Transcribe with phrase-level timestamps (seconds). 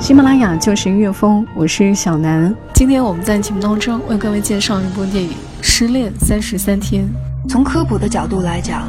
[0.00, 2.54] 喜马拉雅就是音乐风，我是小南。
[2.72, 5.30] 今天我们在节目当中为各位介绍一部电影
[5.60, 7.04] 《失恋三十三天》。
[7.50, 8.88] 从科普的角度来讲，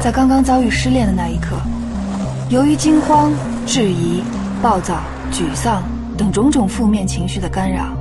[0.00, 1.56] 在刚刚遭遇失恋的那一刻，
[2.50, 3.32] 由于惊慌、
[3.66, 4.20] 质疑、
[4.60, 5.00] 暴躁、
[5.30, 5.84] 沮丧
[6.16, 7.96] 等种种负面情绪的干扰，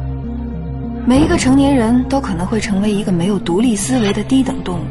[1.06, 4.84] 每一个成年人都可能会成为一个没有独立思维的低等动物。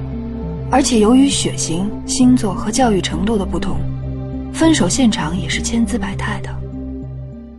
[0.70, 3.76] 而且由于血型、星座和教育程度的不同，
[4.52, 6.55] 分手现场也是千姿百态的。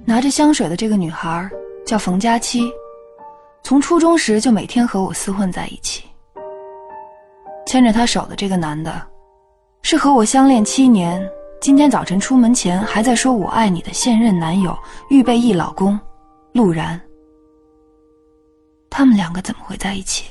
[0.09, 1.49] 拿着香水的这个女孩
[1.85, 2.71] 叫冯佳期，
[3.61, 6.05] 从初中时就每天和我厮混在一起。
[7.65, 9.05] 牵着她手的这个男的，
[9.81, 11.21] 是和我相恋七年，
[11.59, 15.99] 今天早晨出门前还在说我爱你的现任男友，预备役老公
[16.53, 16.97] 陆然。
[18.89, 20.23] 他们两个怎么会在一起？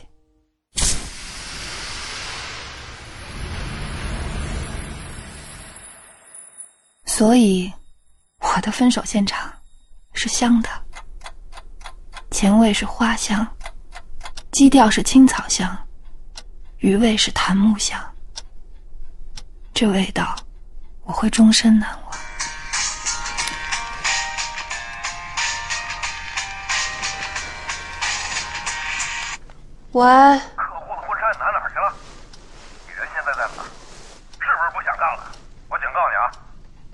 [7.04, 7.70] 所以，
[8.40, 9.52] 我的分手现场。
[10.16, 10.70] 是香的，
[12.30, 13.46] 前味是花香，
[14.50, 15.76] 基调是青草香，
[16.78, 18.00] 余味是檀木香。
[19.74, 20.34] 这味道，
[21.02, 22.10] 我会终身难忘。
[29.92, 30.02] 喂。
[30.56, 31.92] 客户的婚纱拿哪儿去了？
[32.86, 33.62] 你人现在在哪？
[34.40, 35.30] 是不是不想干了？
[35.68, 36.32] 我警告你啊，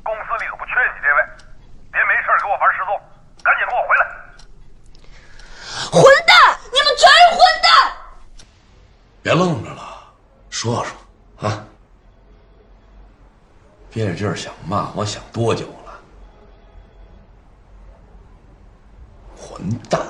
[0.02, 1.22] 公司里可不缺你这位，
[1.92, 2.98] 别没事给我玩失踪。
[3.44, 4.02] 赶紧给我回来！
[5.90, 6.32] 混蛋！
[6.72, 7.66] 你们全是混蛋！
[9.20, 9.82] 别愣着了，
[10.48, 11.66] 说说啊！
[14.22, 16.00] 憋着劲儿想骂，我想多久了？
[19.36, 19.60] 混
[19.90, 20.00] 蛋！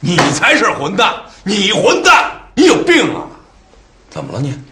[0.00, 1.22] 你才是混蛋！
[1.44, 2.38] 你混蛋！
[2.54, 3.26] 你有病啊！
[4.10, 4.62] 怎么了你？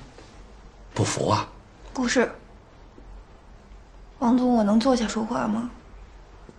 [0.93, 1.49] 不服啊？
[1.95, 2.31] 不是，
[4.19, 5.71] 王总，我能坐下说话吗？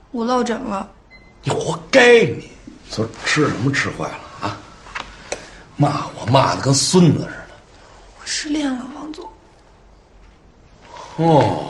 [0.09, 0.89] 我落枕了，
[1.43, 2.23] 你活该！
[2.23, 2.49] 你
[2.89, 4.57] 昨吃什么吃坏了啊？
[5.77, 7.53] 骂我骂的跟孙子似的。
[8.19, 8.85] 我失恋了。
[11.17, 11.65] 哦，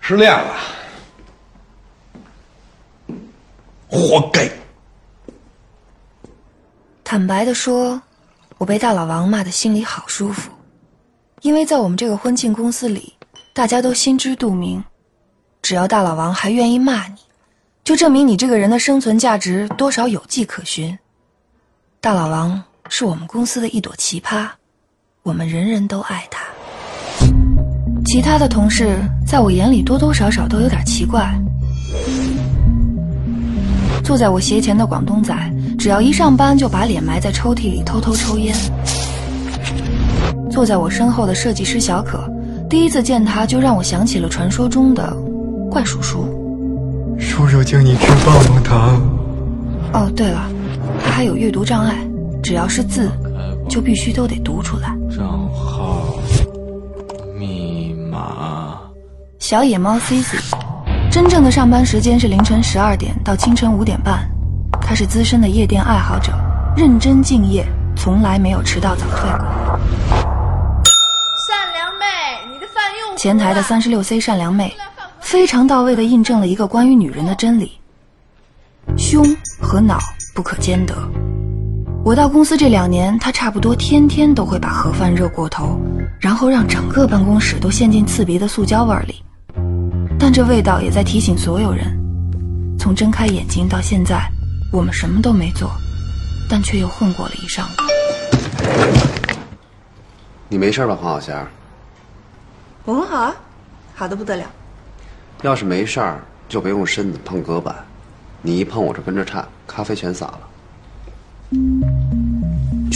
[0.00, 0.54] 失恋了，
[3.88, 4.50] 活该。
[7.02, 8.00] 坦白的说，
[8.58, 10.50] 我被大老王骂的心里好舒服，
[11.40, 13.14] 因为在我们这个婚庆公司里。
[13.54, 14.82] 大家都心知肚明，
[15.60, 17.18] 只要大老王还愿意骂你，
[17.84, 20.98] 就证明你这个人的生存价值多少有迹可循。
[22.00, 24.48] 大老王是我们公司的一朵奇葩，
[25.24, 26.42] 我们人人都爱他。
[28.06, 31.32] 其他的同事在我眼里多多少少都有点奇怪。
[34.02, 35.32] 坐在我斜前的广东仔，
[35.78, 38.52] 只要一上班就把脸埋在抽屉里偷偷抽烟。
[40.50, 42.28] 坐在我身后的设计师小可。
[42.68, 45.16] 第一次见他，就让我想起了传说中的
[45.70, 46.26] 怪叔叔。
[47.16, 49.00] 叔叔请你吃棒棒糖。
[49.92, 50.50] 哦，对了，
[51.04, 51.96] 他还有阅读障碍，
[52.42, 53.08] 只要是字，
[53.68, 54.96] 就必须都得读出来。
[55.10, 56.14] 账号、
[57.38, 58.78] 密码。
[59.38, 60.38] 小野猫 C C，
[61.10, 64.28] 真正的上班时间是凌晨十二点到清晨五点半。
[64.80, 66.32] 他是资深的夜店爱好者，
[66.76, 67.64] 认真敬业，
[67.96, 69.78] 从来没有迟到早退过。
[71.46, 72.04] 善良妹，
[72.52, 74.74] 你的饭用前台的三十六 C 善良妹，
[75.20, 77.72] 非常到位的印证了一个关于女人的真理：
[78.96, 79.24] 胸
[79.60, 79.98] 和脑
[80.34, 80.94] 不可兼得。
[82.04, 85.78] 我到公司这两年，他差不多天天都会把盒饭热过头，
[86.18, 89.22] 然后让整个办公室都陷进刺鼻的塑胶味里。
[90.18, 91.96] 但这味道也在提醒所有人：
[92.76, 94.28] 从睁开眼睛到现在，
[94.72, 95.70] 我们什么都没做，
[96.50, 97.70] 但却又混过了一上午。
[100.48, 101.46] 你没事吧，黄小仙？
[102.84, 103.36] 我很好啊，
[103.94, 104.44] 好的不得了。
[105.42, 107.76] 要是没事儿，就别用身子碰隔板，
[108.42, 110.40] 你一碰我这跟着颤，咖啡全洒了。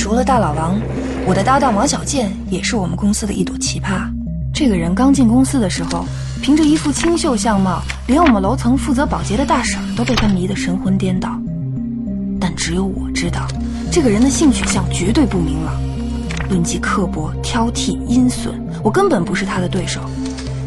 [0.07, 0.81] 除了大老王，
[1.27, 4.09] 我的搭档王小贱也是我们公司的一朵奇葩。
[4.55, 6.07] 这个人刚进公司的时候，
[6.41, 11.37] 凭着一副清秀相貌，连我们楼层负责保洁的大婶都被他迷得神魂颠倒。
[12.41, 13.49] 但只有我知道，
[13.91, 15.75] 这个人的性取向绝对不明朗。
[16.49, 18.55] 论及刻薄、挑剔、阴损，
[18.85, 20.01] 我根本不是他的对手。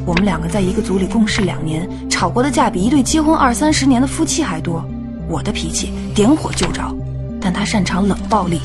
[0.06, 4.84] 我们两个在一个组里共事两年，吵过的架比一对结婚二三十年的夫妻还多。
[5.30, 6.94] 我的脾气点火就着，
[7.40, 8.60] 但他擅长冷暴力，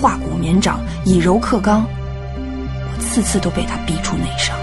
[0.00, 1.84] 化骨绵掌，以柔克刚。
[1.84, 4.56] 我次次都被他逼出内伤。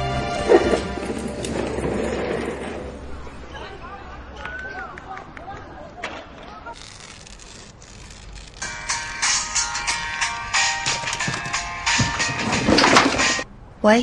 [13.81, 13.99] 喂，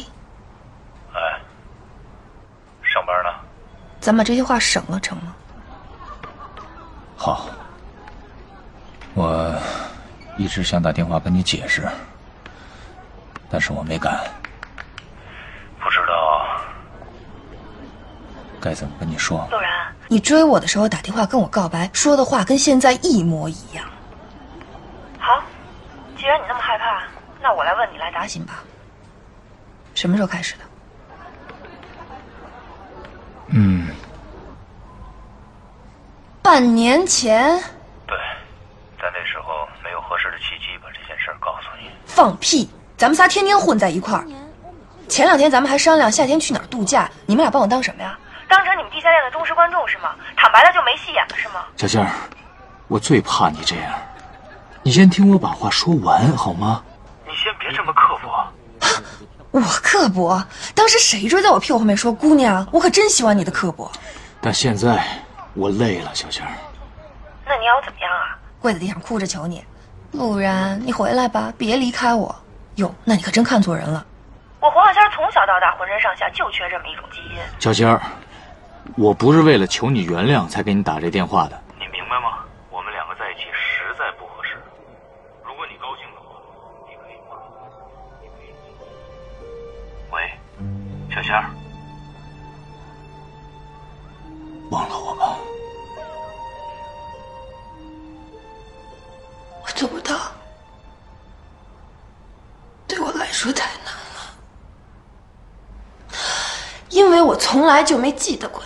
[1.14, 1.18] 哎，
[2.82, 3.30] 上班呢？
[3.98, 5.34] 咱把这些话省了成吗？
[7.16, 7.48] 好，
[9.14, 9.54] 我
[10.40, 11.86] 一直想打电话跟你解释，
[13.50, 14.18] 但是我没敢。
[15.78, 16.46] 不知道
[18.58, 19.46] 该怎么跟你说。
[19.50, 23.84] 陆然，你追我的时候打电话跟我告白，说的话跟现在一模一样。
[25.18, 25.42] 好，
[26.16, 27.02] 既然你那么害怕，
[27.42, 28.64] 那我来问你来答醒吧。
[29.94, 30.64] 什么时候开始的？
[33.48, 33.88] 嗯，
[36.40, 37.58] 半年前。
[38.06, 38.16] 对，
[38.98, 41.90] 在那时候没有合适的契机把这件事告诉你。
[42.20, 42.68] 放屁！
[42.98, 44.26] 咱们仨天天混在一块儿。
[45.08, 48.18] 前两天咱们还商量夏天去哪儿度假，你们俩把我当什么呀？
[48.46, 50.14] 当成你们地下恋的忠实观众是吗？
[50.36, 51.64] 坦白了就没戏演了是吗？
[51.78, 52.10] 小静儿，
[52.88, 53.90] 我最怕你这样。
[54.82, 56.82] 你先听我把话说完好吗？
[57.26, 58.46] 你先别这么刻薄。
[59.50, 60.44] 我刻薄？
[60.74, 62.68] 当时谁追在我屁股后面说姑娘？
[62.70, 63.90] 我可真喜欢你的刻薄。
[64.42, 65.02] 但现在
[65.54, 66.52] 我累了，小仙儿。
[67.46, 68.36] 那你要我怎么样啊？
[68.60, 69.64] 跪在地上哭着求你，
[70.12, 72.34] 陆然，你回来吧，别离开我。
[72.76, 74.04] 哟，那你可真看错人了。
[74.60, 77.40] 我黄小仙从小到大浑身上下就缺这么一种基因。
[77.58, 78.00] 小仙儿，
[78.96, 81.60] 我不是为了求你原谅才给你打这电话的。
[81.78, 82.44] 你明白吗？
[82.70, 84.56] 我们两个在一起实在不合适。
[85.44, 86.36] 如果你高兴的话，
[86.88, 87.70] 你可以骂我，
[88.20, 88.50] 你可以。
[90.10, 91.50] 喂，小仙儿，
[94.70, 95.36] 忘了我吧。
[99.74, 100.32] 做不到，
[102.86, 104.34] 对我来说太难了，
[106.90, 108.62] 因为我从来就没记得过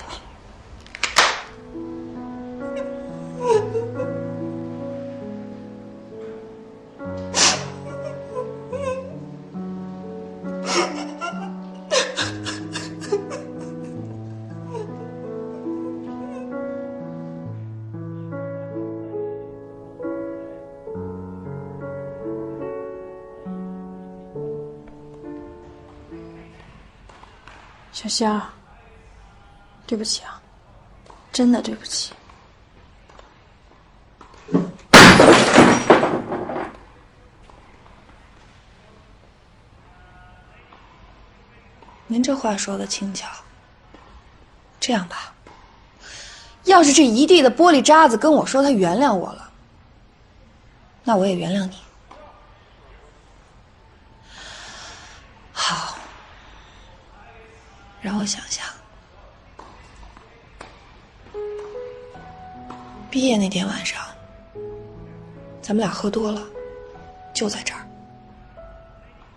[28.05, 28.43] 小仙儿，
[29.87, 30.39] 对不起啊，
[31.33, 32.13] 真的对不起。
[42.07, 43.27] 您这话说的轻巧。
[44.79, 45.33] 这样吧，
[46.65, 49.51] 要是这一地的玻璃渣子跟我说他原谅我了，
[51.05, 51.79] 那我也原谅你。
[55.55, 55.97] 好，
[58.05, 58.67] 让我想想，
[63.11, 63.99] 毕业那天晚上，
[65.63, 66.47] 咱们俩喝多了，
[67.33, 67.81] 就在这儿，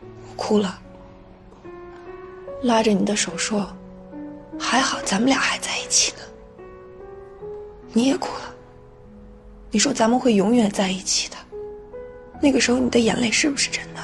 [0.01, 0.77] 我哭了。
[2.61, 3.73] 拉着你的手说
[4.59, 6.23] ：“还好咱们俩还在一起呢。”
[7.93, 8.53] 你也哭了，
[9.71, 11.37] 你说咱们会永远在一起的。
[12.41, 14.01] 那个时候你的眼泪是不是真的？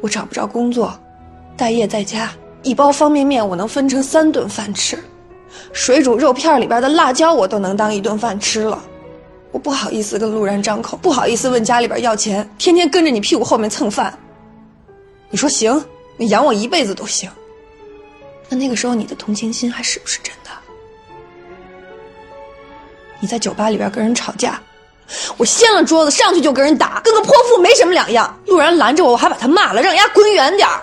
[0.00, 0.98] 我找不着工作，
[1.58, 2.30] 待业在家，
[2.62, 4.96] 一包方便面我能分成三顿饭吃，
[5.72, 8.80] 水煮肉片里边的辣椒我都能当一顿饭吃了。
[9.50, 14.16] 我不好意思跟陆然张口，不好意思问家里边要钱，天天跟着你屁股后面蹭饭。
[15.30, 15.84] 你说行？
[16.16, 17.28] 你养我一辈子都行。
[18.48, 20.50] 那那个时候你的同情心还是不是真的？
[23.18, 24.62] 你在酒吧里边跟人吵架，
[25.36, 28.38] 我掀了桌子上去就跟人打，跟个泼妇没什么两样。
[28.46, 30.80] 陆然拦着我，我还把他骂了，让人家滚远点儿。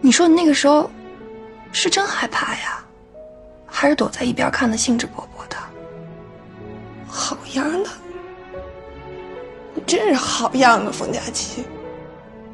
[0.00, 0.90] 你说你那个时候
[1.72, 2.84] 是真害怕呀，
[3.66, 5.56] 还是躲在一边看的兴致勃勃的？
[7.06, 7.90] 好样的！
[9.74, 11.64] 你真是好样的，冯佳琪。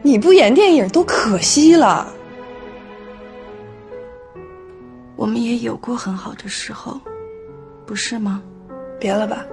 [0.02, 2.12] 你不演电影都可惜了。
[5.16, 7.00] 我们也有过很好的时候，
[7.86, 8.42] 不是吗？
[9.00, 9.44] 别了吧，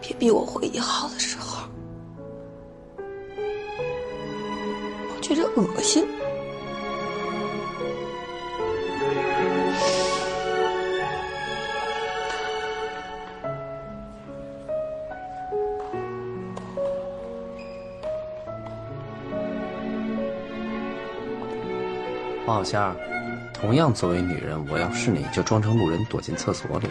[0.00, 1.51] 别逼我回忆好的时候，
[5.34, 6.06] 觉着恶心。
[22.44, 22.94] 王小仙儿，
[23.54, 26.88] 同样作为女人，我要是你就装成路人躲进厕所里。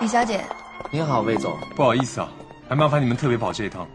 [0.00, 0.44] 李小姐，
[0.90, 1.56] 您好，魏总。
[1.76, 2.28] 不好意思啊，
[2.68, 3.86] 还麻烦你们特别跑这一趟。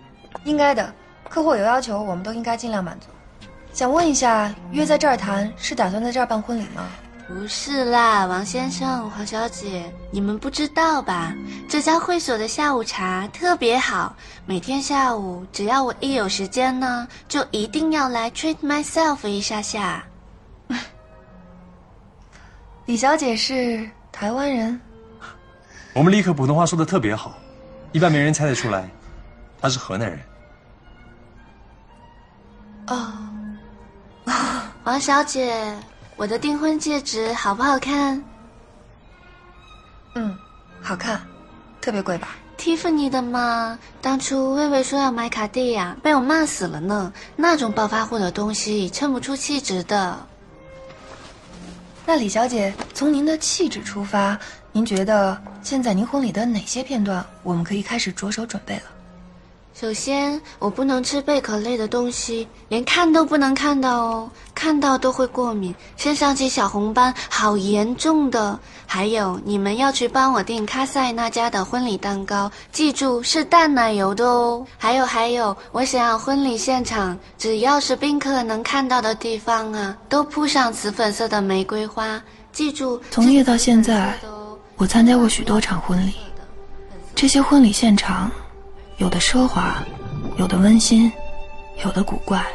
[0.43, 0.93] 应该的，
[1.29, 3.07] 客户有要求，我们都应该尽量满足。
[3.71, 6.87] 想问一下，约在这儿谈，是打算在这儿办婚礼吗？
[7.25, 11.33] 不是啦，王先生、黄小姐，你们不知道吧？
[11.69, 14.13] 这家会所的下午茶特别好，
[14.45, 20.03] 每天下午只要我一有时间呢，就一定要来 treat myself 一下下。
[22.85, 24.79] 李小姐是台湾人，
[25.93, 27.35] 我们立刻普通话说的特别好，
[27.91, 28.89] 一般没人猜得出来，
[29.61, 30.19] 他是河南人。
[32.87, 33.13] 哦，
[34.83, 35.77] 王小姐，
[36.15, 38.23] 我的订婚戒指好不好看？
[40.15, 40.35] 嗯，
[40.81, 41.21] 好看，
[41.79, 47.13] 特别贵吧？Tiffany 的嘛，当初薇薇说要买卡地亚，被我骂死了呢。
[47.35, 50.25] 那种暴发户的东西衬不出气质的。
[52.05, 54.37] 那李小姐，从您的气质出发，
[54.75, 58.81] 您觉得现在您婚礼的哪些片段我们可以开始着手准备了？
[59.75, 68.59] 首先，我不能吃贝壳类的东西，连看都不能看到哦，看到都会过敏，身上起小红斑，好严重的。
[68.87, 74.65] 还有，你们要去帮我订卡塞那家的婚礼蛋糕，记住是淡奶油的哦。
[74.77, 82.19] 还有还有，我想要婚礼现场，只要是宾客能看到的地方啊，都铺上紫粉色的玫瑰花。
[82.51, 84.19] 记住，从业到现在，
[84.75, 86.15] 我参加过许多场婚礼，
[87.15, 88.31] 这些婚礼现场。
[88.97, 89.83] 有的奢华，
[90.37, 91.11] 有的温馨，
[91.83, 92.45] 有的古怪。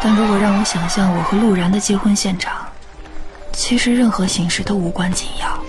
[0.00, 2.66] 但如果让我想象我和陆然的结婚现场，
[3.52, 5.62] 其实任何形式都无关紧要。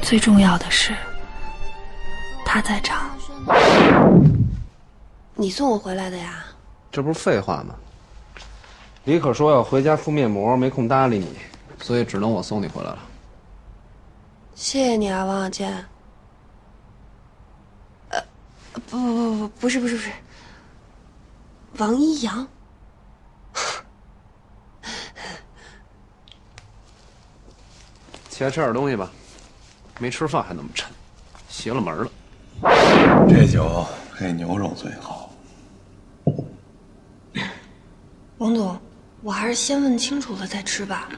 [0.00, 0.94] 最重要的是，
[2.46, 3.10] 他在场。
[5.34, 6.44] 你送我回来的呀？
[6.90, 7.74] 这不是废话吗？
[9.04, 11.36] 李可说要回家敷面膜，没空搭理你，
[11.82, 12.98] 所以只能我送你回来了。
[14.54, 15.84] 谢谢你啊，王小贱。
[18.88, 20.10] 不不不不，不是不是不是，
[21.78, 22.46] 王一阳，
[28.30, 29.10] 起来吃点东西吧，
[29.98, 30.90] 没吃饭还那么沉，
[31.48, 32.10] 邪了门了。
[33.28, 35.30] 这酒配牛肉最好。
[38.38, 38.80] 王总，
[39.22, 41.08] 我还是先问清楚了再吃吧。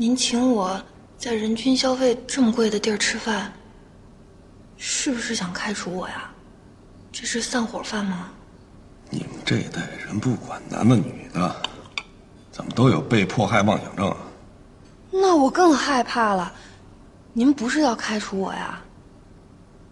[0.00, 0.82] 您请我
[1.18, 3.52] 在人均消费这么贵的地儿吃饭，
[4.78, 6.30] 是不是想开除我呀？
[7.12, 8.30] 这是散伙饭吗？
[9.10, 11.54] 你们这一代人不管男的女的，
[12.50, 14.16] 怎么都有被迫害妄想症啊？
[15.10, 16.50] 那我更害怕了。
[17.34, 18.82] 您不是要开除我呀？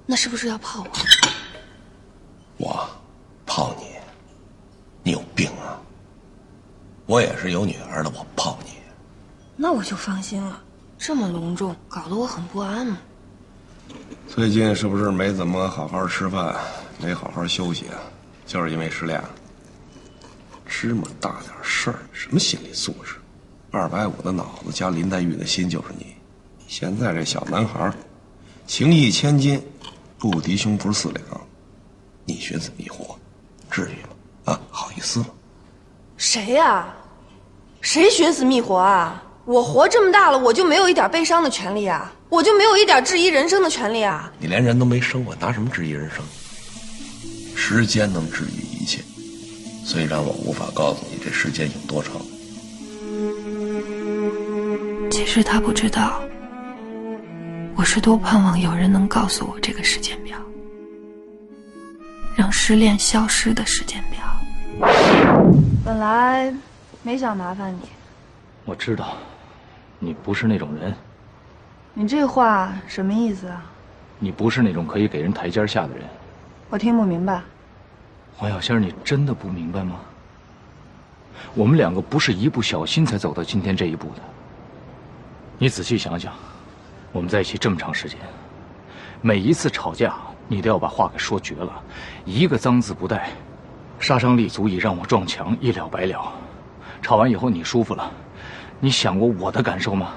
[0.06, 0.90] 那是不是要泡我？
[2.56, 2.88] 我
[3.44, 3.84] 泡你？
[5.02, 5.78] 你有病啊！
[7.04, 8.77] 我也是有女儿的，我泡你？
[9.60, 10.62] 那我就放心了。
[10.96, 12.96] 这么隆重，搞得我很不安嘛。
[14.28, 16.54] 最近是不是没怎么好好吃饭？
[17.02, 17.98] 没好好休息啊，
[18.46, 19.20] 就是因为失恋。
[20.64, 23.16] 芝麻大点事儿，什么心理素质？
[23.72, 26.14] 二百五的脑子加林黛玉的心就是你。
[26.68, 27.92] 现在这小男孩，
[28.64, 29.60] 情义千金，
[30.18, 31.24] 不敌胸脯四两，
[32.24, 33.18] 你寻死觅活，
[33.68, 34.52] 至于吗？
[34.52, 35.26] 啊，好意思吗？
[36.16, 36.94] 谁呀？
[37.80, 39.20] 谁寻死觅活啊？
[39.48, 42.12] 我活这么大了，我就没有一点悲伤的权利啊？
[42.28, 44.30] 我就没有一点质疑人生的权利啊？
[44.38, 46.22] 你连人都没生过，拿什么质疑人生？
[47.56, 49.02] 时间能治愈一切，
[49.86, 52.12] 虽然我无法告诉你这时间有多长。
[55.10, 56.20] 其实他不知道，
[57.74, 60.36] 我是多盼望有人能告诉我这个时间表，
[62.36, 64.88] 让失恋消失的时间表。
[65.82, 66.52] 本来
[67.02, 67.88] 没想麻烦你，
[68.66, 69.16] 我知道，
[69.98, 70.94] 你不是那种人。
[71.94, 73.64] 你这话什么意思啊？
[74.18, 76.04] 你不是那种可以给人台阶下的人。
[76.70, 77.40] 我听不明白。
[78.36, 79.96] 黄小仙，你真的不明白吗？
[81.54, 84.20] 我们两个不是一不小心才走到今天这一步的。
[85.56, 86.32] 你仔细想想，
[87.10, 88.18] 我们在一起这么长时间，
[89.20, 90.14] 每一次吵架，
[90.46, 91.82] 你都要把话给说绝了，
[92.24, 93.30] 一个脏字不带，
[93.98, 96.32] 杀伤力足以让我撞墙，一了百了。
[97.02, 98.12] 吵完以后你舒服了，
[98.80, 100.08] 你想过我的感受吗？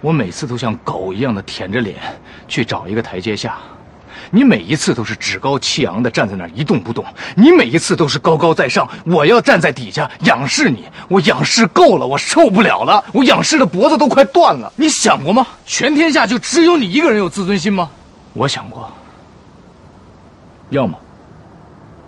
[0.00, 1.96] 我每次都像狗一样的舔着脸
[2.46, 3.58] 去找一个台阶下。
[4.30, 14.72] 你每一次都是趾高气昂的站在那儿一动不动，你每一次都是高高在上，我要站在底下仰视你，我仰视够了，我受不了了，我仰视的脖子都快断了。
[14.76, 15.46] 你想过吗？
[15.64, 17.90] 全天下就只有你一个人有自尊心吗？
[18.32, 18.90] 我想过，
[20.70, 20.98] 要么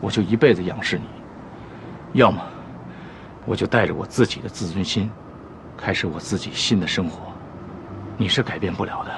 [0.01, 1.05] 我就一辈子仰视你，
[2.15, 2.43] 要么
[3.45, 5.11] 我就带着我自己的自尊心，
[5.79, 7.33] 开始我自己新的生活。
[8.17, 9.13] 你是改变不了的，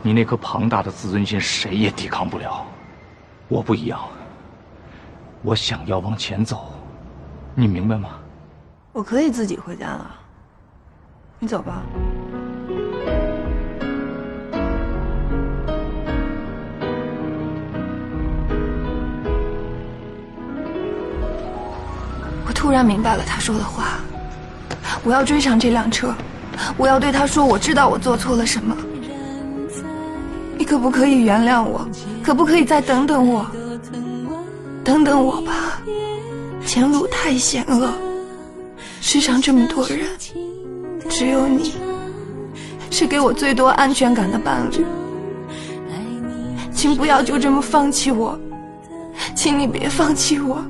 [0.00, 2.64] 你那颗庞大的自尊心谁也抵抗不了。
[3.48, 4.00] 我不一样，
[5.42, 6.72] 我想要往前走，
[7.54, 8.10] 你明白吗？
[8.92, 10.14] 我可以自己回家了，
[11.40, 11.82] 你走吧。
[22.46, 23.98] 我突然明白了他说的话，
[25.04, 26.14] 我要追上这辆车，
[26.76, 28.76] 我要对他说，我知道我做错了什么。
[30.56, 31.86] 你可不可以原谅我？
[32.22, 33.44] 可不可以再等等我？
[34.84, 35.80] 等等我吧，
[36.64, 37.90] 前路太险恶，
[39.00, 40.00] 世上这么多人，
[41.08, 41.74] 只有你
[42.90, 44.84] 是给我最多安全感的伴侣。
[46.72, 48.38] 请不要就这么放弃我，
[49.34, 50.64] 请你别放弃我。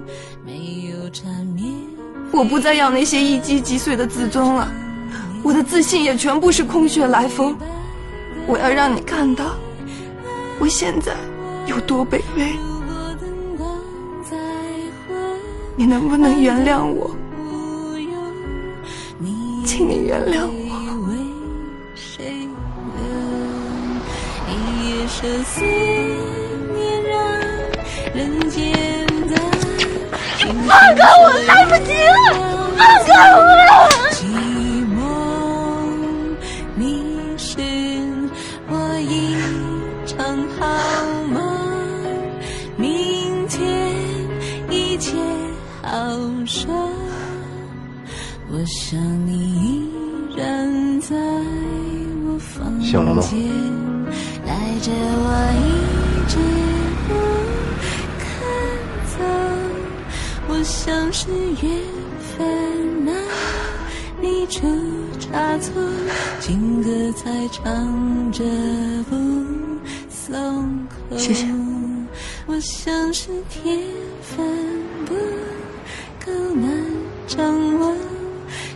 [2.43, 4.69] 我不再要那些一击即碎的自尊了，
[5.45, 7.57] 我的自信也全部是空穴来风。
[8.49, 9.55] 我要让你看到，
[10.59, 11.13] 我现在
[11.67, 12.53] 有多卑微。
[15.77, 17.15] 你能不能原谅我？
[19.65, 20.73] 请你原谅我。
[30.67, 32.17] 放开我，来不及了！
[32.77, 33.37] 放开我！
[34.13, 34.21] 寂
[34.93, 34.97] 寞
[36.77, 36.87] 迷
[61.25, 61.71] 是缘
[62.37, 63.15] 分啊，
[64.21, 64.67] 你出
[65.21, 65.73] 差错，
[66.41, 68.43] 情歌才唱着
[69.09, 69.15] 不
[70.11, 71.17] 松口。
[71.17, 71.47] 谢谢。
[72.49, 73.79] 我像是天
[74.21, 74.45] 分
[75.07, 75.15] 不
[76.27, 76.69] 够难
[77.29, 77.95] 掌握，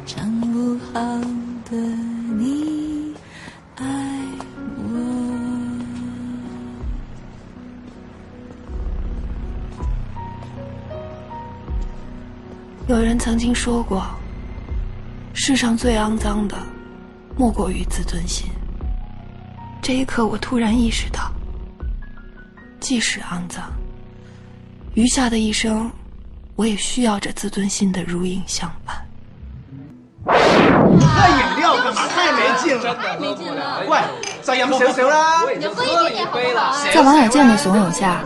[0.07, 1.01] 唱不好
[1.69, 1.77] 的
[13.27, 14.07] 曾经说过，
[15.35, 16.57] 世上最肮脏的，
[17.37, 18.49] 莫过于自尊心。
[19.83, 21.33] 这一刻，我突然意识到，
[22.79, 23.65] 即使肮脏，
[24.95, 25.91] 余下的一生，
[26.55, 28.97] 我也需要这自尊心的如影相伴。
[30.25, 32.07] 喝饮料干嘛？
[32.07, 33.19] 太没劲了！
[33.19, 33.83] 没劲了！
[33.89, 33.99] 喂，
[34.41, 35.43] 再飲少少啦！
[35.45, 36.73] 我已經喝了一杯了。
[36.95, 38.23] 在王雅健的怂恿下，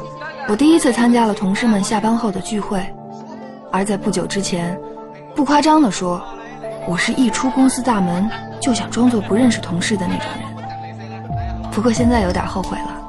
[0.47, 2.85] 我第一次参加了同事们下班后的聚会。
[3.73, 4.77] 而在不久之前，
[5.41, 6.23] 不夸张地说，
[6.87, 8.29] 我是一出公司大门
[8.61, 11.71] 就想装作不认识同事的那种人。
[11.73, 13.01] 不过现在有点后悔了。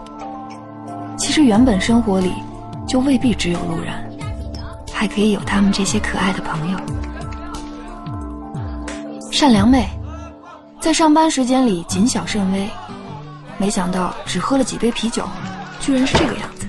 [1.17, 2.32] 其实原本生活里
[2.88, 4.02] 就未必只有陆然，
[4.94, 6.80] 还可以有他们这些可爱的朋友。
[9.30, 9.89] 善良妹，
[10.80, 12.70] 在上班时间里谨小慎微，
[13.58, 15.28] 没想到只喝了几杯啤酒，
[15.82, 16.65] 居然是这个样子。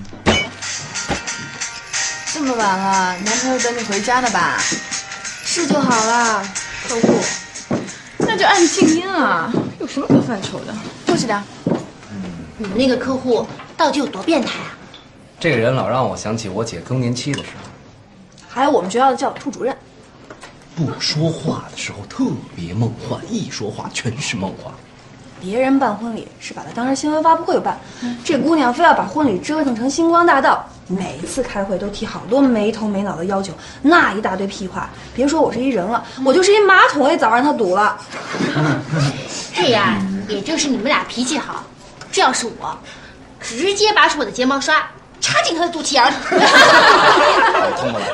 [2.32, 4.58] 这么晚了，男朋友等你回家呢吧？
[5.52, 6.42] 是就好了，
[6.88, 7.12] 客户。
[8.16, 10.74] 那就按静音啊，有什么可犯愁的？
[11.04, 11.42] 就是的。
[12.56, 14.72] 你们那个客户到底有多变态啊？
[15.38, 17.68] 这个人老让我想起我姐更年期的时候。
[18.48, 19.76] 还有我们学校的教导处主任。
[20.74, 22.24] 不说话的时候特
[22.56, 24.72] 别梦幻，一说话全是梦话。
[25.38, 27.78] 别人办婚礼是把它当成新闻发布会办，
[28.24, 30.66] 这姑娘非要把婚礼折腾成星光大道，
[30.98, 33.52] 每次开会都提好多没头没脑的要求，
[33.82, 34.90] 那一大堆屁话。
[35.14, 37.96] 别说我是一人了，我就是一马桶也早让他堵了。
[39.54, 39.96] 这呀，
[40.28, 41.64] 也就是你们俩脾气好。
[42.10, 42.78] 这要是我，
[43.40, 44.76] 直接拔出我的睫毛刷，
[45.20, 46.14] 插进他的肚脐眼里。
[47.76, 48.04] 痛不了。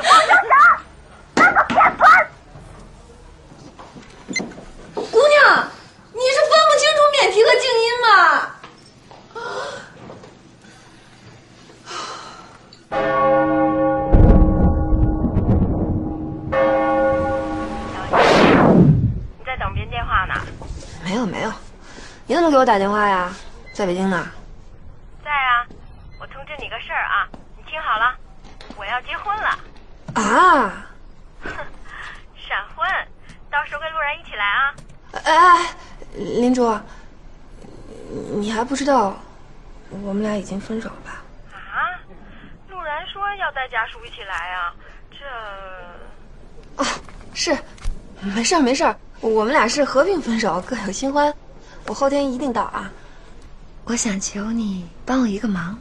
[22.59, 23.33] 我打电话呀？
[23.71, 24.27] 在北京呢？
[25.23, 25.65] 在啊，
[26.19, 28.13] 我通知你个事儿啊，你听好了，
[28.75, 29.57] 我要结婚了。
[30.13, 30.85] 啊？
[32.35, 32.85] 闪婚，
[33.49, 34.75] 到时候跟陆然一起来啊。
[35.23, 35.73] 哎哎，
[36.17, 36.77] 林竹，
[38.35, 39.17] 你还不知道，
[40.03, 41.23] 我们俩已经分手了吧？
[41.53, 41.95] 啊？
[42.67, 44.73] 陆然说要带家属一起来啊？
[45.11, 46.83] 这……
[46.83, 46.85] 哦，
[47.33, 47.57] 是，
[48.19, 51.33] 没事儿没事儿，我们俩是和平分手，各有新欢。
[51.87, 52.91] 我后天一定到啊。
[53.85, 55.77] 我想求你帮我一个忙。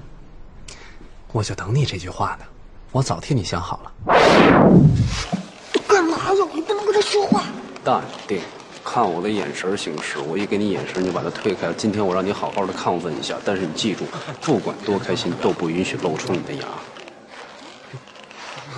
[1.33, 2.47] 我就等你这句话呢，
[2.91, 3.93] 我早替你想好了。
[5.87, 6.49] 干嘛呀？
[6.55, 7.45] 你不能跟他说话。
[7.85, 8.41] 淡定，
[8.83, 10.19] 看我的眼神行事。
[10.19, 11.71] 我一给你眼神，你就把他推开。
[11.75, 14.07] 今天我让你好好的亢奋一下，但是你记住，
[14.41, 16.67] 不管多开心，都不允许露出你的牙。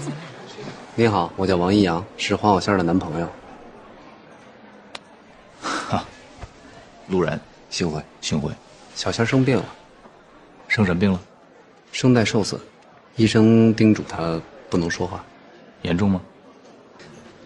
[0.97, 3.29] 你好，我叫王一阳，是黄小仙的男朋友。
[7.11, 8.51] 路然，幸会，幸会。
[8.95, 9.65] 小仙生病了，
[10.69, 11.21] 生什么病了？
[11.93, 12.59] 声带受损，
[13.17, 15.23] 医生叮嘱他不能说话。
[15.83, 16.21] 严重吗？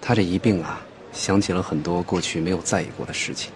[0.00, 0.80] 他这一病啊，
[1.12, 3.50] 想起了很多过去没有在意过的事情。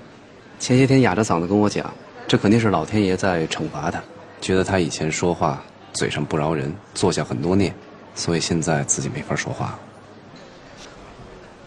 [0.59, 1.93] 前些天哑着嗓子跟我讲，
[2.27, 4.03] 这肯定是老天爷在惩罚他，
[4.41, 7.73] 觉得他以前说话嘴上不饶人，做下很多孽，
[8.15, 9.79] 所以现在自己没法说话了。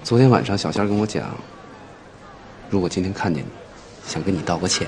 [0.03, 1.29] 昨天晚上小仙跟我讲，
[2.69, 3.49] 如果今天看见你，
[4.05, 4.87] 想跟你道个歉。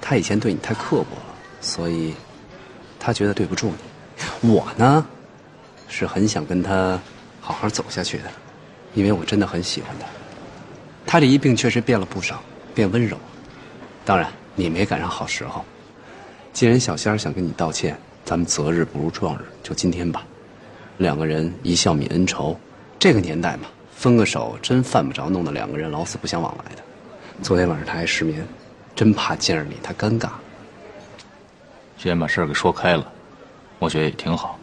[0.00, 2.14] 他以前对你太刻薄了，所以
[2.98, 3.72] 他觉得对不住
[4.42, 4.50] 你。
[4.50, 5.04] 我呢，
[5.88, 7.00] 是很想跟他
[7.40, 8.24] 好好走下去的，
[8.94, 10.06] 因为我真的很喜欢他。
[11.04, 12.42] 他这一病确实变了不少，
[12.74, 13.16] 变温柔。
[14.04, 15.64] 当然，你没赶上好时候。
[16.52, 20.24] 既然小仙儿想跟你道歉，咱们择日不如撞日，就今天吧。
[20.98, 22.58] 两个人一笑泯恩仇，
[22.98, 26.82] 这个年代嘛，分个手真犯不着弄得两个人老死不相往来的。
[27.42, 28.46] 昨天晚上他还失眠。
[28.94, 30.28] 真怕见着你他尴尬。
[31.96, 33.12] 既然把事儿给说开了，
[33.78, 34.58] 我觉得也挺好。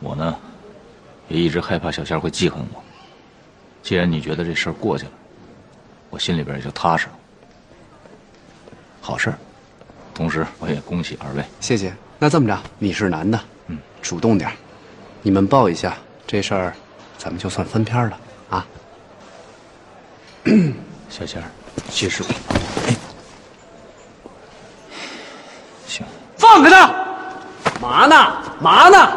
[0.00, 0.34] 我呢，
[1.28, 2.82] 也一直害怕小仙会记恨我。
[3.82, 5.12] 既然你觉得这事儿过去了，
[6.08, 7.12] 我心里边也就踏实了。
[9.02, 9.34] 好事，
[10.14, 11.44] 同时我也恭喜二位。
[11.60, 11.94] 谢谢。
[12.18, 14.50] 那这么着，你是男的，嗯，主动点，
[15.20, 15.94] 你们抱一下，
[16.26, 16.74] 这事儿
[17.18, 18.66] 咱们就算翻篇了啊。
[21.10, 21.48] 小仙儿，
[21.90, 22.32] 谢师傅。
[26.36, 26.90] 放开他！
[27.80, 28.16] 嘛呢？
[28.60, 29.08] 嘛呢？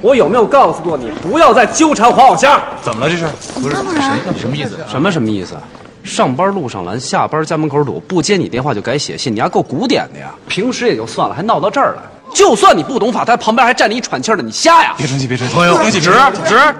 [0.00, 2.60] 我有没有告诉过你，不要再纠缠黄小仙？
[2.82, 3.10] 怎么了？
[3.10, 3.26] 这是？
[3.60, 4.38] 不是谁？
[4.38, 4.78] 什么意思？
[4.88, 5.56] 什么什么意思？
[6.02, 10.34] 上班路上拦，下班家门口堵，不接你电话就改写信，你还够古典的呀！
[10.48, 12.02] 平时也就算了，还闹到这儿来。
[12.34, 14.94] 就算你不懂法，他旁边还站着一喘气的，你瞎呀？
[14.96, 15.54] 别生气，别生气。
[15.54, 16.12] 朋友，指指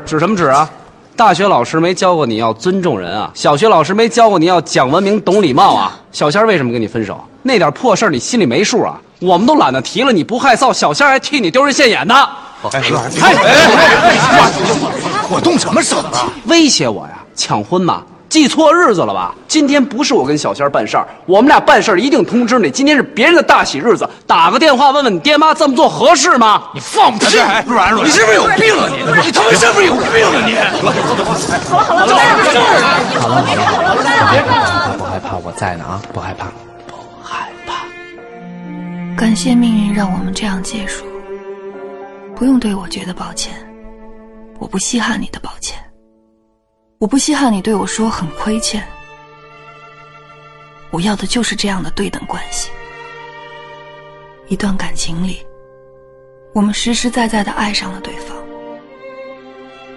[0.05, 0.69] 指什么指啊？
[1.17, 3.31] 大学老师没教过你要尊重人啊？
[3.33, 5.99] 小学老师没教过你要讲文明、懂礼貌啊？
[6.13, 7.19] 小仙为什么跟你分手？
[7.43, 9.01] 那点破事儿你心里没数啊？
[9.21, 12.15] 我们都懒得提了，你不害臊，小仙还替你丢人现眼呢。
[12.71, 12.83] 哎，
[13.23, 14.53] 哎哎！
[15.31, 16.31] 我动什么手了？
[16.49, 17.15] 威胁我呀？
[17.35, 18.03] 抢婚吗？
[18.29, 19.35] 记错日子了吧？
[19.47, 22.71] 今天不是我跟小仙办事儿，我们俩办事儿一定通知你。
[22.71, 26.65] 今天是别人的大喜日子，打个电话问问你爹妈这么做合适吗？
[26.75, 27.37] 你放屁！
[27.67, 28.97] 软软，你是不是有病啊你？
[29.25, 30.55] 你他妈是不是有病啊你？
[31.65, 32.17] 好了好了。
[33.21, 33.45] 好了好了，
[34.33, 34.43] 别
[34.99, 36.47] 不害怕，我在呢啊，不害怕
[36.87, 37.87] 不害怕。
[39.17, 41.05] 感谢命运让我们这样结束，
[42.35, 43.55] 不用对我觉得抱歉，
[44.59, 45.79] 我不稀罕你的抱歉，
[46.99, 48.83] 我不稀罕你对我说很亏欠，
[50.91, 52.71] 我要的就是这样的对等关系。
[54.49, 55.45] 一段感情里，
[56.55, 58.35] 我们实实在在的爱上了对方，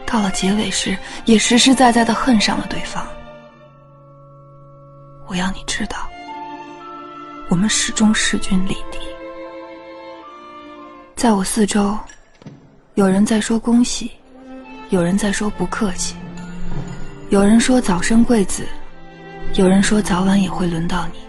[0.06, 3.08] 到了结尾时，也实实在在的恨上了对方。
[5.28, 5.98] 我要你知道。
[7.50, 9.00] 我们始终势均力敌。
[11.16, 11.98] 在我四周，
[12.94, 14.12] 有人在说恭喜，
[14.90, 16.16] 有人在说不客气，
[17.30, 18.65] 有人说早生贵子，
[19.54, 21.20] 有人说早晚也会轮到你。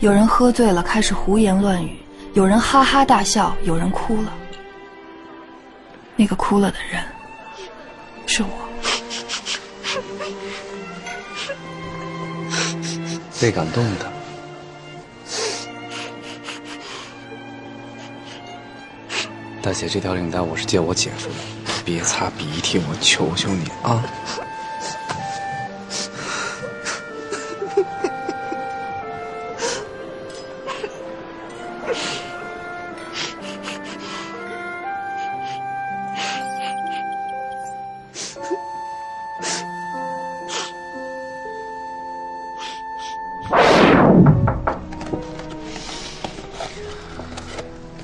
[0.00, 1.96] 有人喝醉了开始胡言乱语，
[2.32, 4.32] 有人哈哈大笑，有人哭了。
[6.16, 7.04] 那个哭了的人，
[8.26, 8.48] 是我。
[13.40, 14.12] 被感动的。
[19.62, 21.36] 大姐，这条领带我是借我姐夫的，
[21.84, 24.02] 别擦鼻涕，我求求你啊！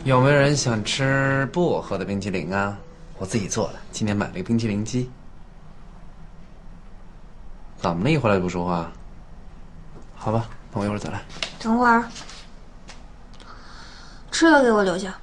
[0.03, 2.77] 有没有人想吃薄荷的冰淇淋啊？
[3.19, 5.11] 我自己做的，今天买了一个冰淇淋机。
[7.77, 8.11] 怎么了？
[8.11, 8.91] 一回来就不说话？
[10.17, 11.23] 好吧，那我一会儿再来。
[11.61, 12.09] 等会儿，
[14.33, 15.15] 吃的给我留下。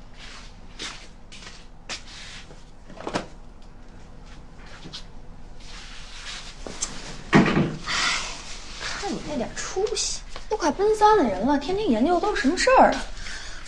[7.31, 13.01] 看你那点出息，都快奔三的人了，天天研究都是什么事儿啊？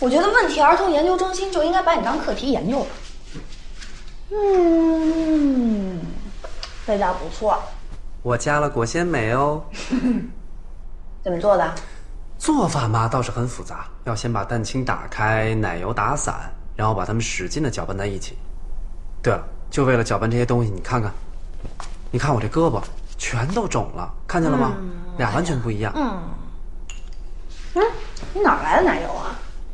[0.00, 2.86] 我觉得问题儿童研究中心就应该把你当课题研究了。
[4.32, 6.00] 嗯，
[6.86, 7.62] 味道不错，
[8.22, 9.62] 我加了果鲜美哦。
[11.22, 11.74] 怎么做的？
[12.38, 18.38] 做法嘛倒是很复杂，要先把蛋清打开，奶油打散，然后把它们使劲的搅拌在一起。
[19.22, 21.12] 对了，就为了搅拌这些东西，你看看，
[22.10, 22.82] 你看我这胳膊
[23.18, 24.72] 全都肿了，看见了吗？
[25.18, 25.92] 俩完全不一样。
[25.94, 26.22] 嗯，
[27.74, 27.84] 嗯，
[28.32, 29.29] 你哪来的奶油啊？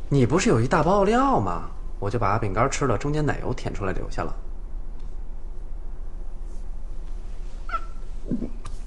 [0.09, 1.69] 你不是有一大包料吗？
[1.99, 4.35] 我就把饼干吃了，中间奶油舔出来留下了。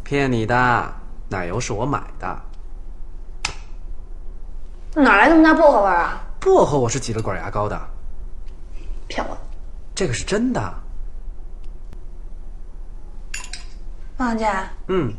[0.04, 0.94] 骗你的，
[1.28, 2.42] 奶油是我买的。
[4.94, 6.22] 哪来那么大薄荷味啊？
[6.40, 7.80] 薄荷我是挤了管牙膏的，
[9.08, 9.36] 骗我！
[9.94, 10.74] 这个是真的。
[14.18, 14.48] 王姐，
[14.88, 15.12] 嗯，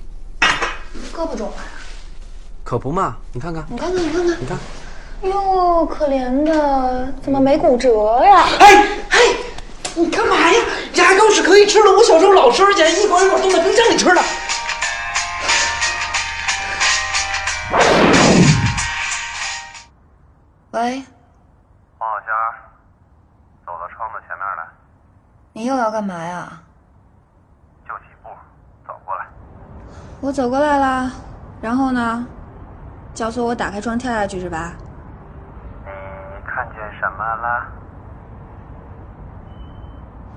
[1.13, 1.71] 胳膊肿了呀？
[2.63, 4.57] 可不嘛，你看看，你看看，你看看，你看，
[5.21, 8.43] 哟，可怜的，怎么没骨折呀？
[8.59, 9.19] 哎哎，
[9.95, 10.59] 你干嘛呀？
[10.95, 14.21] 牙膏是可以吃的，我小时候老吃去，一会儿一会儿冻在冰箱里吃的。
[20.71, 21.03] 喂，
[21.99, 22.61] 黄小仙，
[23.65, 24.67] 走到窗子前面来，
[25.53, 26.51] 你又要干嘛呀？
[27.87, 28.29] 就几步，
[28.87, 29.25] 走过来。
[30.19, 31.11] 我走过来了，
[31.61, 32.25] 然后呢？
[33.13, 34.73] 教唆我打开窗跳下去是吧？
[37.01, 37.65] 你看见什么了？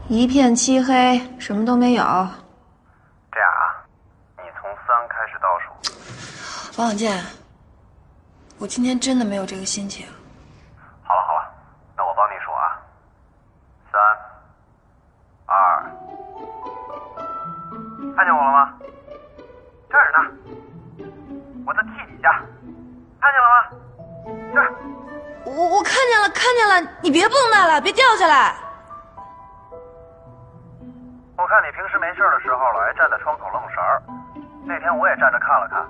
[0.08, 2.02] 一片漆黑，什么都没有。
[2.02, 3.84] 这样啊，
[4.38, 6.80] 你从三开始倒数。
[6.80, 7.22] 王小贱，
[8.58, 10.06] 我今天真的没有这个心情。
[27.04, 28.56] 你别蹦跶了，别掉下来。
[31.36, 34.00] 我看你平时没事的时候老爱站在窗口愣神儿，
[34.64, 35.84] 那天我也站着看了看，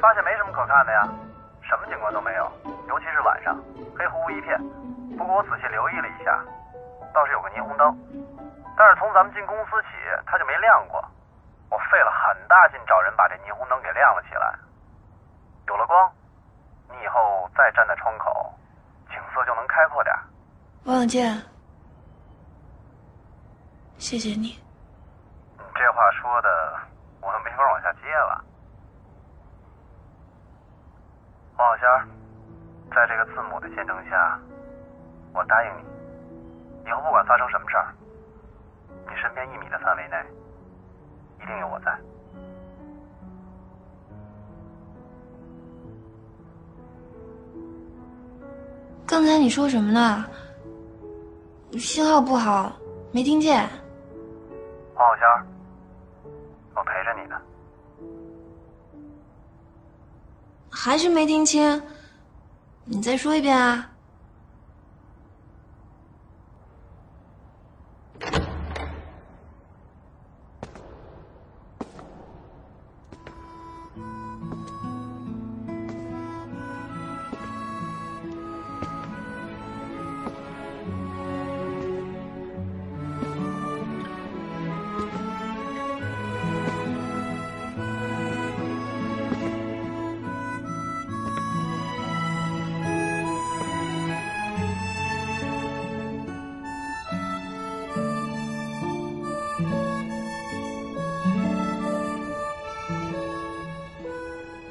[0.00, 1.02] 发现没什么可看的呀，
[1.66, 2.46] 什么景观都没有，
[2.86, 3.58] 尤其是晚上，
[3.98, 4.56] 黑乎乎一片。
[5.18, 6.38] 不过我仔细留意了一下，
[7.12, 7.90] 倒是有个霓虹灯，
[8.78, 9.88] 但是从咱们进公司起，
[10.24, 11.02] 它就没亮过。
[11.68, 14.54] 我费了很大劲找人把这霓虹灯给亮了起来。
[15.66, 16.08] 有了光，
[16.94, 18.54] 你以后再站在窗口，
[19.10, 20.22] 景色就能开阔点儿。
[20.84, 21.42] 王小贱，
[23.98, 24.58] 谢谢你。
[25.58, 26.48] 你这话说的，
[27.20, 28.44] 我都没法往下接了。
[31.58, 32.08] 王小仙儿，
[32.94, 34.40] 在这个字母的见证下，
[35.34, 37.94] 我答应你，以后不管发生什么事儿，
[39.06, 40.16] 你身边一米的范围内，
[41.42, 41.94] 一定有我在。
[49.06, 50.24] 刚才你说什么呢？
[51.78, 52.72] 信号不好，
[53.12, 53.68] 没听见。
[54.94, 55.46] 黄小仙儿，
[56.74, 57.40] 我陪着你呢。
[60.70, 61.82] 还是没听清，
[62.84, 63.90] 你再说一遍啊！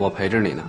[0.09, 0.68] 我陪着你呢。